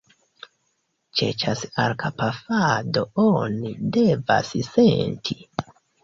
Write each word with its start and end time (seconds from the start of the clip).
Ĉe 1.17 1.25
ĉas-arkpafado 1.41 3.03
oni 3.25 3.73
devas 3.97 4.49
senti. 4.69 5.37